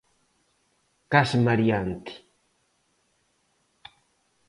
Case 1.11 1.37
mareante. 1.47 2.13